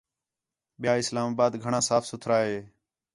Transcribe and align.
ٻِیا 0.81 0.93
اِسلام 1.01 1.29
آباد 1.33 1.53
گھݨاں 1.63 1.83
صاف 1.87 2.03
سُتھرا 2.09 2.37
ہے 2.47 2.57